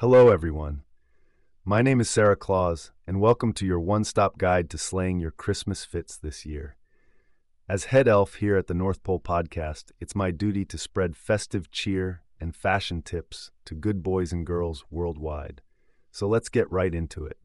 [0.00, 0.82] Hello, everyone.
[1.62, 5.30] My name is Sarah Claus, and welcome to your one stop guide to slaying your
[5.30, 6.78] Christmas fits this year.
[7.68, 11.70] As head elf here at the North Pole Podcast, it's my duty to spread festive
[11.70, 15.60] cheer and fashion tips to good boys and girls worldwide.
[16.10, 17.36] So let's get right into it.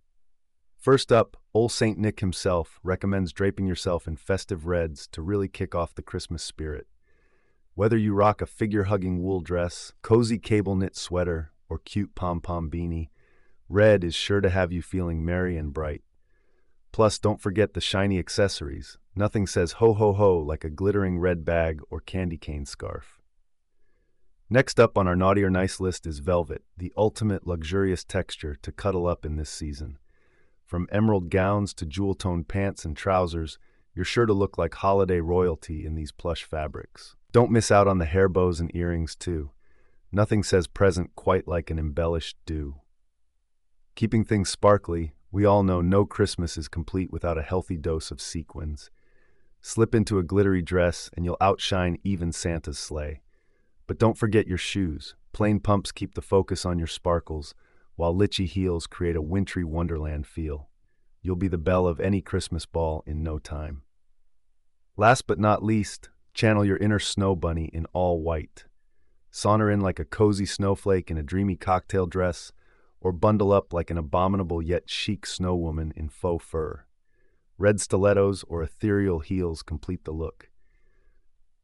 [0.77, 1.97] First up, Old St.
[1.97, 6.87] Nick himself recommends draping yourself in festive reds to really kick off the Christmas spirit.
[7.73, 12.41] Whether you rock a figure hugging wool dress, cozy cable knit sweater, or cute pom
[12.41, 13.09] pom beanie,
[13.69, 16.03] red is sure to have you feeling merry and bright.
[16.91, 18.97] Plus, don't forget the shiny accessories.
[19.15, 23.19] Nothing says ho ho ho like a glittering red bag or candy cane scarf.
[24.49, 28.71] Next up on our naughty or nice list is velvet, the ultimate luxurious texture to
[28.71, 29.97] cuddle up in this season.
[30.63, 33.57] From emerald gowns to jewel toned pants and trousers,
[33.95, 37.15] you're sure to look like holiday royalty in these plush fabrics.
[37.31, 39.51] Don't miss out on the hair bows and earrings, too.
[40.15, 42.75] Nothing says present quite like an embellished dew.
[43.95, 48.21] Keeping things sparkly, we all know no Christmas is complete without a healthy dose of
[48.21, 48.89] sequins.
[49.61, 53.23] Slip into a glittery dress and you'll outshine even Santa's sleigh.
[53.87, 55.15] But don't forget your shoes.
[55.33, 57.53] Plain pumps keep the focus on your sparkles,
[57.97, 60.69] while litchy heels create a wintry wonderland feel.
[61.23, 63.81] You'll be the belle of any Christmas ball in no time.
[64.95, 68.63] Last but not least, channel your inner snow bunny in all white
[69.35, 72.53] saunter in like a cozy snowflake in a dreamy cocktail dress,
[73.01, 76.85] or bundle up like an abominable yet chic snow woman in faux fur.
[77.57, 80.49] Red stilettos or ethereal heels complete the look.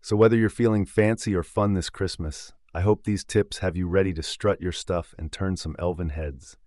[0.02, 3.88] So, whether you're feeling fancy or fun this Christmas, I hope these tips have you
[3.88, 6.58] ready to strut your stuff and turn some elven heads.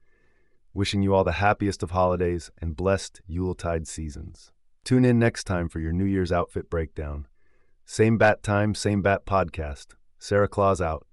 [0.73, 4.53] Wishing you all the happiest of holidays and blessed Yuletide seasons.
[4.85, 7.27] Tune in next time for your New Year's outfit breakdown.
[7.85, 9.97] Same bat time, same bat podcast.
[10.25, 11.07] Sarah Claus out.